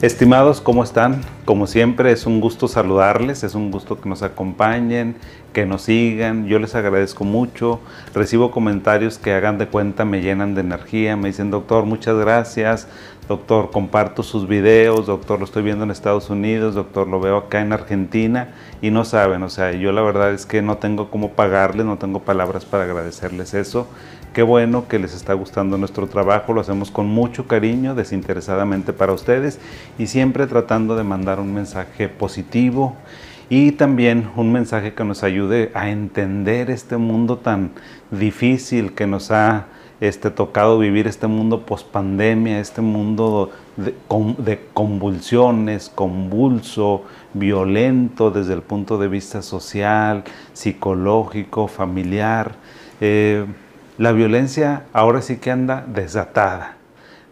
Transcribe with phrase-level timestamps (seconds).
[0.00, 1.22] Estimados, ¿cómo están?
[1.44, 5.16] Como siempre, es un gusto saludarles, es un gusto que nos acompañen,
[5.52, 6.46] que nos sigan.
[6.46, 7.80] Yo les agradezco mucho.
[8.14, 12.86] Recibo comentarios que hagan de cuenta, me llenan de energía, me dicen, doctor, muchas gracias.
[13.28, 17.60] Doctor, comparto sus videos, doctor, lo estoy viendo en Estados Unidos, doctor, lo veo acá
[17.60, 21.32] en Argentina y no saben, o sea, yo la verdad es que no tengo cómo
[21.32, 23.86] pagarles, no tengo palabras para agradecerles eso.
[24.32, 29.12] Qué bueno que les está gustando nuestro trabajo, lo hacemos con mucho cariño, desinteresadamente para
[29.12, 29.58] ustedes
[29.98, 32.94] y siempre tratando de mandar un mensaje positivo
[33.48, 37.70] y también un mensaje que nos ayude a entender este mundo tan
[38.10, 39.66] difícil que nos ha
[40.00, 43.94] este, tocado vivir, este mundo post pandemia, este mundo de,
[44.38, 47.02] de, convulsiones, convulso,
[47.34, 52.54] violento desde el punto de vista social, psicológico, familiar.
[53.00, 53.46] Eh,
[53.98, 56.76] la violencia ahora sí que anda desatada.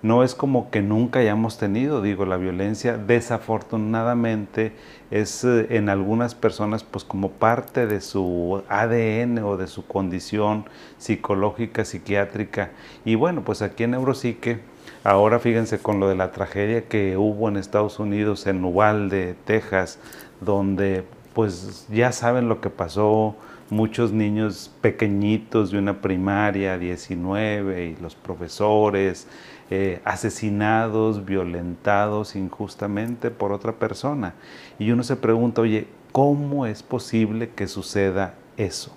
[0.03, 4.73] No es como que nunca hayamos tenido, digo, la violencia desafortunadamente
[5.11, 10.67] es eh, en algunas personas pues como parte de su ADN o de su condición
[10.99, 12.71] psicológica, psiquiátrica.
[13.05, 14.59] Y bueno, pues aquí en Neuropsique,
[15.05, 20.01] ahora fíjense con lo de la tragedia que hubo en Estados Unidos, en Uvalde, Texas,
[20.41, 23.37] donde pues ya saben lo que pasó,
[23.71, 29.27] muchos niños pequeñitos de una primaria, 19, y los profesores,
[29.71, 34.35] eh, asesinados, violentados injustamente por otra persona.
[34.79, 38.93] Y uno se pregunta, oye, ¿cómo es posible que suceda eso?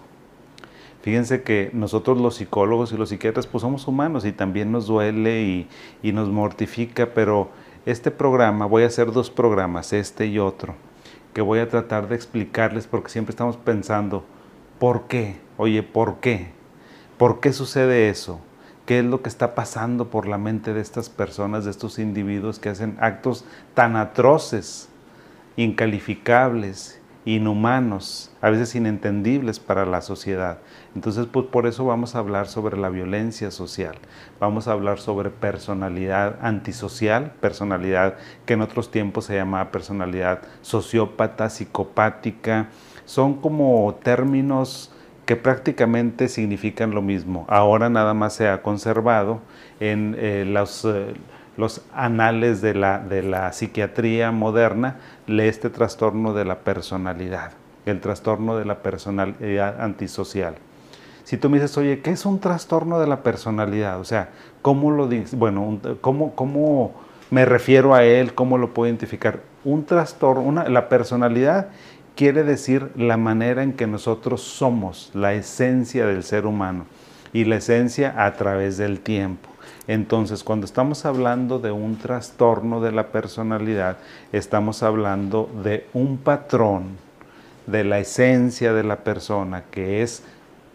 [1.02, 5.42] Fíjense que nosotros los psicólogos y los psiquiatras pues somos humanos y también nos duele
[5.44, 5.67] y,
[6.03, 7.50] y nos mortifica, pero
[7.86, 10.75] este programa, voy a hacer dos programas, este y otro,
[11.34, 14.25] que voy a tratar de explicarles porque siempre estamos pensando,
[14.80, 15.35] ¿Por qué?
[15.58, 16.52] Oye, ¿por qué?
[17.17, 18.39] ¿Por qué sucede eso?
[18.85, 22.59] ¿Qué es lo que está pasando por la mente de estas personas, de estos individuos
[22.59, 24.88] que hacen actos tan atroces,
[25.57, 30.59] incalificables, inhumanos, a veces inentendibles para la sociedad?
[30.95, 33.95] Entonces, pues por eso vamos a hablar sobre la violencia social,
[34.39, 41.50] vamos a hablar sobre personalidad antisocial, personalidad que en otros tiempos se llamaba personalidad sociópata,
[41.50, 42.69] psicopática,
[43.09, 44.92] son como términos
[45.25, 47.44] que prácticamente significan lo mismo.
[47.50, 49.40] Ahora nada más se ha conservado
[49.80, 51.16] en eh, los, eh,
[51.58, 57.53] los, anales de la, psiquiatría moderna este trastorno de la personalidad,
[57.88, 60.53] el trastorno de la personalidad antisocial.
[61.24, 64.00] Si tú me dices, oye, ¿qué es un trastorno de la personalidad?
[64.00, 64.30] O sea,
[64.62, 65.09] ¿cómo lo?
[65.31, 66.94] Bueno, ¿cómo, ¿cómo
[67.31, 68.36] me refiero a él?
[68.36, 69.40] ¿Cómo lo puedo identificar?
[69.64, 71.69] Un trastorno, la personalidad
[72.19, 76.85] quiere decir la manera en que nosotros somos, la esencia del ser humano
[77.31, 79.47] y la esencia a través del tiempo.
[79.88, 84.00] Entonces, cuando estamos hablando de un trastorno de la personalidad,
[84.34, 86.97] estamos hablando de un patrón
[87.68, 90.22] de la esencia de la persona que es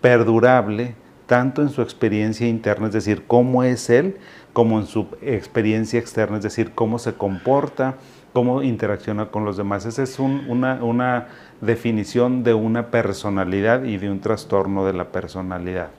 [0.01, 0.95] perdurable
[1.27, 4.17] tanto en su experiencia interna, es decir, cómo es él,
[4.55, 7.97] como en su experiencia externa, es decir, cómo se comporta,
[8.35, 9.87] cómo interacciona con los demás.
[9.87, 11.29] Esa es una,
[11.61, 15.91] definición de una personalidad y de un trastorno de la personalidad.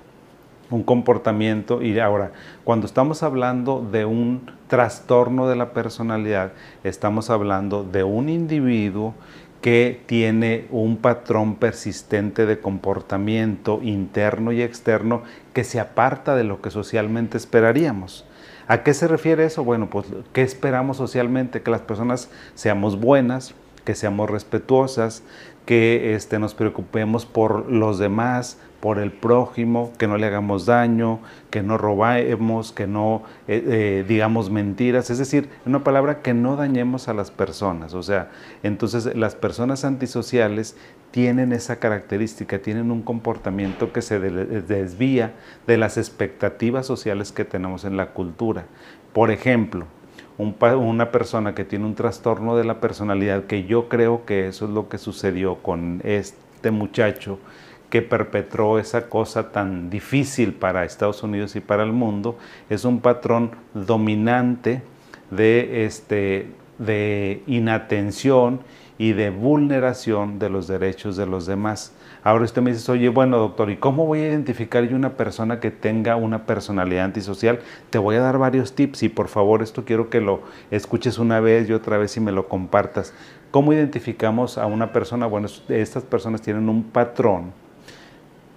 [0.69, 2.34] Un comportamiento, y ahora,
[2.66, 6.51] cuando estamos hablando de un trastorno de la personalidad,
[6.84, 9.13] estamos hablando de un individuo
[9.62, 16.62] que tiene un patrón persistente de comportamiento interno y externo que se aparta de lo
[16.62, 18.25] que socialmente esperaríamos.
[18.67, 19.63] ¿A qué se refiere eso?
[19.63, 21.61] Bueno, pues ¿qué esperamos socialmente?
[21.61, 23.53] Que las personas seamos buenas,
[23.83, 25.23] que seamos respetuosas,
[25.65, 31.18] que este, nos preocupemos por los demás, por el prójimo, que no le hagamos daño,
[31.50, 36.56] que no robemos, que no eh, eh, digamos mentiras, es decir, una palabra que no
[36.56, 37.95] dañemos a las personas.
[37.95, 38.29] O sea,
[38.62, 40.78] entonces las personas antisociales
[41.09, 45.33] tienen esa característica, tienen un comportamiento que se desvía
[45.65, 48.65] de las expectativas sociales que tenemos en la cultura.
[49.13, 49.88] Por ejemplo,
[50.38, 54.71] una persona que tiene un trastorno de la personalidad, que yo creo que eso es
[54.71, 57.39] lo que sucedió con este muchacho
[57.95, 62.38] que perpetró esa cosa tan difícil para Estados Unidos y para el mundo,
[62.69, 64.81] es un patrón dominante
[65.31, 68.59] de, este, de inatención
[68.97, 71.94] y de vulneración de los derechos de los demás.
[72.21, 75.62] Ahora usted me dice, oye, bueno doctor, ¿y cómo voy a identificar yo una persona
[75.62, 77.59] que tenga una personalidad antisocial?
[77.92, 81.39] Te voy a dar varios tips y por favor esto quiero que lo escuches una
[81.39, 83.13] vez y otra vez y me lo compartas.
[83.51, 85.27] ¿Cómo identificamos a una persona?
[85.27, 87.63] Bueno, estas personas tienen un patrón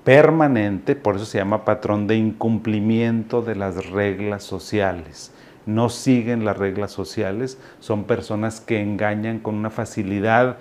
[0.08, 5.32] permanente, por eso se llama patrón de incumplimiento de las reglas sociales
[5.69, 10.56] no siguen las reglas sociales, son personas que engañan con una facilidad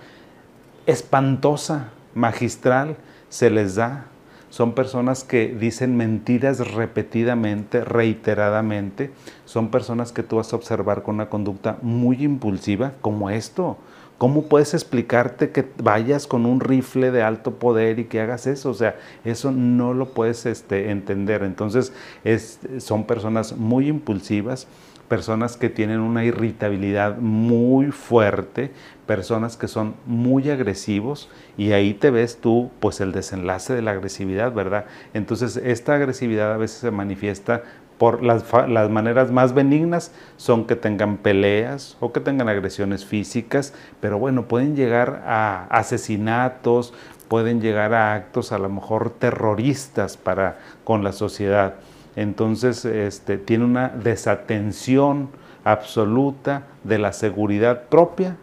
[0.86, 2.98] espantosa, magistral,
[3.30, 4.08] se les da.
[4.50, 9.12] Son personas que dicen mentiras repetidamente, reiteradamente.
[9.46, 13.78] Son personas que tú vas a observar con una conducta muy impulsiva, como esto.
[14.18, 18.72] ¿Cómo puedes explicarte que vayas con un rifle de alto poder y que hagas eso?
[18.72, 21.44] O sea, eso no lo puedes este, entender.
[21.44, 21.94] Entonces,
[22.24, 24.68] es, son personas muy impulsivas,
[25.08, 28.72] personas que tienen una irritabilidad muy fuerte,
[29.06, 33.92] personas que son muy agresivos y ahí te ves tú pues el desenlace de la
[33.92, 34.86] agresividad, ¿verdad?
[35.14, 37.64] Entonces esta agresividad a veces se manifiesta
[37.98, 38.44] por las,
[38.90, 44.76] maneras más benignas son que tengan peleas o que tengan agresiones físicas, pero bueno, pueden
[44.76, 46.94] llegar a asesinatos,
[47.28, 51.76] pueden llegar a actos a lo mejor terroristas para con la sociedad.
[52.16, 55.30] Entonces, este, tiene una desatención
[55.64, 58.38] absoluta de la seguridad propia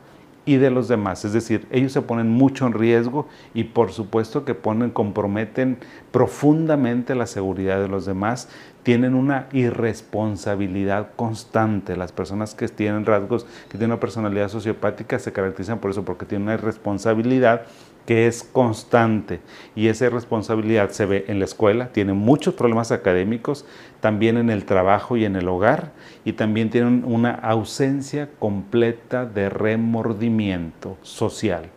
[0.46, 1.24] y de los demás.
[1.24, 5.78] Es decir, ellos se ponen mucho en riesgo y por supuesto que ponen, comprometen
[6.10, 8.48] profundamente la seguridad de los demás.
[8.84, 11.96] Tienen una irresponsabilidad constante.
[11.96, 16.26] Las personas que tienen rasgos, que tienen una personalidad sociopática se caracterizan por eso, porque
[16.26, 17.62] tienen una irresponsabilidad
[18.06, 19.40] que es constante
[19.75, 23.64] y esa responsabilidad se ve en la escuela, tienen muchos problemas académicos,
[24.00, 25.92] también en el trabajo y en el hogar
[26.25, 31.70] y también tienen una ausencia completa de remordimiento social.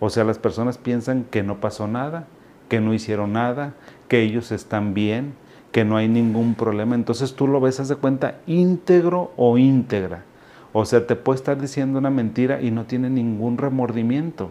[0.00, 2.26] O sea, las personas piensan que no pasó nada,
[2.68, 3.74] que no hicieron nada,
[4.08, 5.34] que ellos están bien,
[5.72, 6.94] que no hay ningún problema.
[6.94, 10.24] Entonces tú lo ves, haz de cuenta, íntegro o íntegra.
[10.72, 14.50] O sea, te puede estar diciendo una mentira y no tiene ningún remordimiento.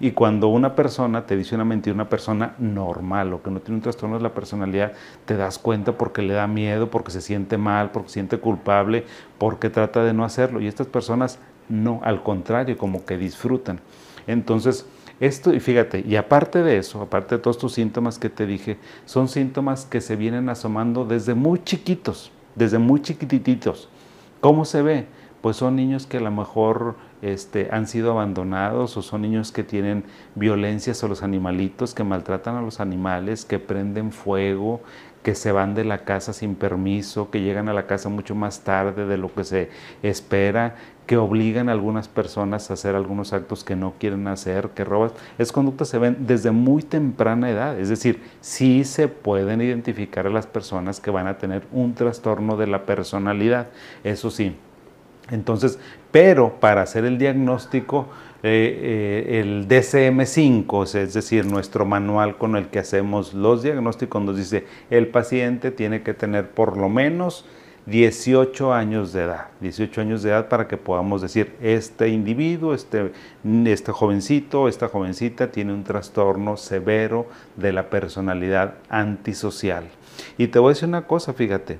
[0.00, 3.76] Y cuando una persona te dice una mentira, una persona normal o que no tiene
[3.76, 4.92] un trastorno de la personalidad,
[5.24, 9.04] te das cuenta porque le da miedo, porque se siente mal, porque se siente culpable,
[9.38, 10.60] porque trata de no hacerlo.
[10.60, 11.38] Y estas personas
[11.68, 13.80] no, al contrario, como que disfrutan.
[14.26, 14.86] Entonces,
[15.20, 18.78] esto, y fíjate, y aparte de eso, aparte de todos tus síntomas que te dije,
[19.04, 23.88] son síntomas que se vienen asomando desde muy chiquitos, desde muy chiquititos.
[24.40, 25.06] ¿Cómo se ve?
[25.40, 29.64] Pues son niños que a lo mejor este, han sido abandonados o son niños que
[29.64, 30.04] tienen
[30.34, 34.82] violencias a los animalitos, que maltratan a los animales, que prenden fuego,
[35.22, 38.60] que se van de la casa sin permiso, que llegan a la casa mucho más
[38.60, 39.70] tarde de lo que se
[40.02, 40.76] espera,
[41.06, 45.12] que obligan a algunas personas a hacer algunos actos que no quieren hacer, que roban.
[45.38, 50.30] Es conductas se ven desde muy temprana edad, es decir, sí se pueden identificar a
[50.30, 53.68] las personas que van a tener un trastorno de la personalidad,
[54.04, 54.54] eso sí.
[55.30, 55.78] Entonces,
[56.10, 58.08] pero para hacer el diagnóstico,
[58.42, 64.36] eh, eh, el DCM5, es decir, nuestro manual con el que hacemos los diagnósticos, nos
[64.36, 67.46] dice el paciente tiene que tener por lo menos
[67.86, 73.12] 18 años de edad, 18 años de edad para que podamos decir, este individuo, este,
[73.66, 79.84] este jovencito, esta jovencita tiene un trastorno severo de la personalidad antisocial.
[80.38, 81.78] Y te voy a decir una cosa, fíjate,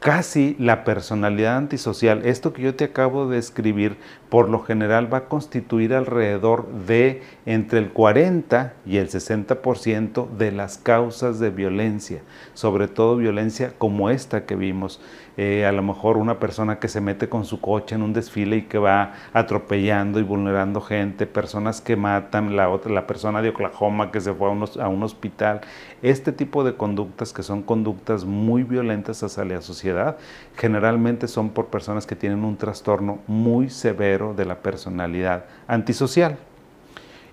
[0.00, 3.96] casi la personalidad antisocial, esto que yo te acabo de escribir,
[4.28, 10.52] por lo general va a constituir alrededor de entre el 40 y el 60% de
[10.52, 12.22] las causas de violencia,
[12.54, 15.00] sobre todo violencia como esta que vimos.
[15.40, 18.56] Eh, a lo mejor una persona que se mete con su coche en un desfile
[18.56, 23.50] y que va atropellando y vulnerando gente, personas que matan, la otra, la persona de
[23.50, 25.60] Oklahoma que se fue a, a un hospital.
[26.02, 30.16] Este tipo de conductas que son conductas muy violentas hacia la sociedad,
[30.56, 36.36] generalmente son por personas que tienen un trastorno muy severo de la personalidad antisocial.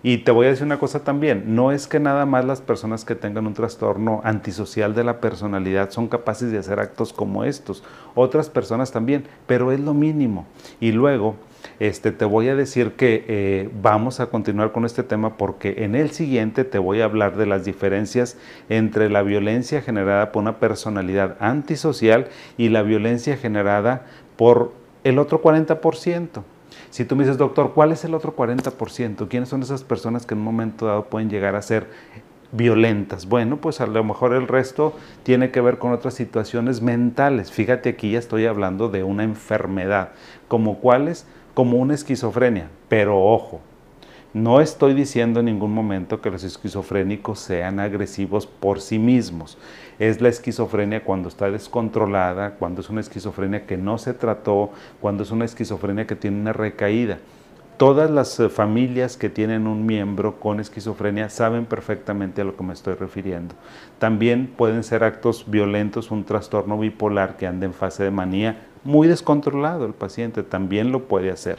[0.07, 3.05] Y te voy a decir una cosa también, no es que nada más las personas
[3.05, 7.83] que tengan un trastorno antisocial de la personalidad son capaces de hacer actos como estos,
[8.13, 10.45] otras personas también, pero es lo mínimo.
[10.79, 11.37] Y luego,
[11.79, 15.95] este, te voy a decir que eh, vamos a continuar con este tema porque en
[15.95, 18.37] el siguiente te voy a hablar de las diferencias
[18.69, 22.27] entre la violencia generada por una personalidad antisocial
[22.59, 24.71] y la violencia generada por
[25.03, 26.43] el otro 40%.
[26.95, 29.27] Si tú me dices, doctor, ¿cuál es el otro 40%?
[29.27, 31.89] ¿Quiénes son esas personas que en un momento dado pueden llegar a ser
[32.53, 33.25] violentas?
[33.25, 37.51] Bueno, pues a lo mejor el resto tiene que ver con otras situaciones mentales.
[37.51, 40.11] Fíjate aquí ya estoy hablando de una enfermedad,
[40.47, 43.59] como cuáles, como una esquizofrenia, pero ojo,
[44.35, 49.57] no estoy diciendo en ningún momento que los esquizofrénicos sean agresivos por sí mismos.
[49.97, 55.23] Es la esquizofrenia cuando está descontrolada, cuando es una esquizofrenia que no se trató, cuando
[55.23, 57.19] es una esquizofrenia que tiene una recaída.
[57.77, 62.63] Todas las eh, familias que tienen un miembro con esquizofrenia saben perfectamente a lo que
[62.65, 63.55] me estoy refiriendo.
[63.99, 69.07] También pueden ser actos violentos, un trastorno bipolar que anda en fase de manía muy
[69.07, 71.57] descontrolado el paciente, también lo puede hacer.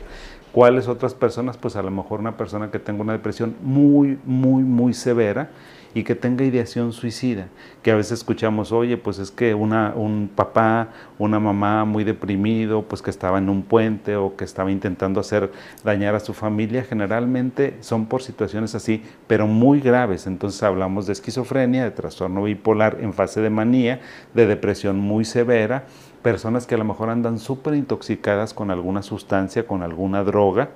[0.57, 1.59] ¿Cuáles otras personas?
[1.59, 5.51] Pues a lo mejor una persona que tenga una depresión muy, muy, muy severa
[5.93, 7.49] y que tenga ideación suicida,
[7.83, 12.85] que a veces escuchamos, oye, pues es que una, un papá, una mamá muy deprimido,
[12.85, 15.53] pues que estaba en un puente o que estaba intentando hacer
[15.85, 20.27] dañar a su familia, generalmente son por situaciones así, pero muy graves.
[20.27, 24.01] Entonces hablamos de esquizofrenia, de trastorno bipolar en fase de manía,
[24.33, 25.85] de depresión muy severa,
[26.27, 30.71] personas que a lo mejor andan súper intoxicadas con alguna sustancia, con alguna droga,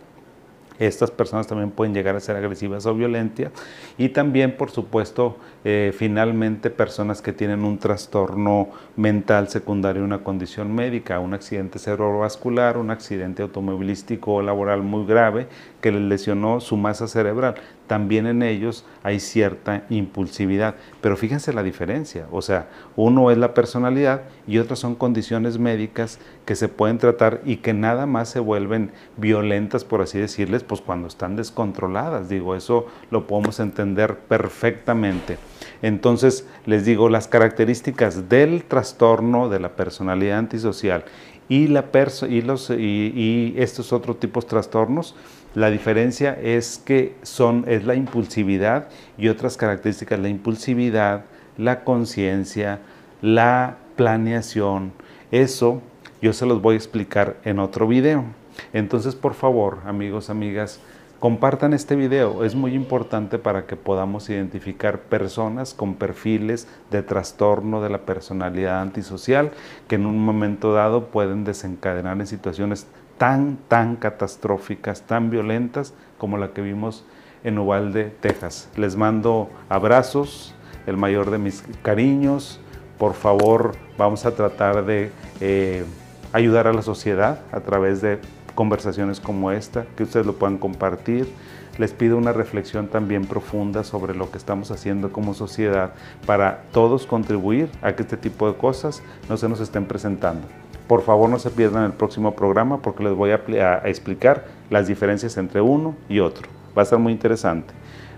[0.79, 3.51] estas personas también pueden llegar a ser agresivas o violentas.
[3.99, 10.73] Y también, por supuesto, eh, finalmente personas que tienen un trastorno mental secundario, una condición
[10.73, 15.49] médica, un accidente cerebrovascular, un accidente automovilístico o laboral muy grave
[15.81, 17.57] que les lesionó su masa cerebral.
[17.91, 20.77] También en ellos hay cierta impulsividad.
[21.01, 22.29] Pero fíjense la diferencia.
[22.31, 27.41] O sea, uno es la personalidad y otras son condiciones médicas que se pueden tratar
[27.45, 32.29] y que nada más se vuelven violentas, por así decirles, pues cuando están descontroladas.
[32.29, 35.39] Digo, eso lo podemos entender perfectamente.
[35.83, 41.07] Entonces, les digo, las características del trastorno de la personalidad antisocial
[41.51, 41.87] y, la
[42.29, 45.17] y, los, y, estos otros tipos de trastornos,
[45.55, 48.89] la diferencia es que son, es la impulsividad
[49.19, 51.25] y otras características, la impulsividad,
[51.57, 52.81] la conciencia,
[53.21, 54.93] la planeación.
[55.31, 55.83] Eso
[56.23, 58.25] yo se los voy a explicar en otro video.
[58.73, 60.81] Entonces, por favor, amigos, amigas,
[61.19, 62.45] compartan este video.
[62.45, 68.81] Es muy importante para que podamos identificar personas con perfiles de trastorno de la personalidad
[68.81, 69.51] antisocial
[69.89, 72.87] que en un momento dado pueden desencadenar en situaciones
[73.21, 77.05] tan, tan catastróficas, tan violentas como la que vimos
[77.45, 78.71] en Uvalde, Texas.
[78.77, 80.55] Les mando abrazos,
[80.87, 82.61] el mayor de mis cariños.
[82.97, 85.13] Por favor, vamos a tratar de
[85.43, 85.85] eh,
[86.33, 88.21] ayudar a la sociedad a través de
[88.55, 91.31] conversaciones como esta, que ustedes lo puedan compartir.
[91.79, 95.93] Les pido una reflexión también profunda sobre lo que estamos haciendo como sociedad
[96.27, 100.47] para todos contribuir a que este tipo de cosas no se nos estén presentando.
[100.87, 105.37] Por favor no se pierdan el próximo programa porque les voy a, explicar las diferencias
[105.37, 106.49] entre uno y otro.
[106.77, 107.73] Va a ser muy interesante.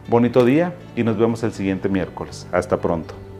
[0.09, 2.47] Bonito día y nos vemos el siguiente miércoles.
[2.50, 3.32] Hasta pronto.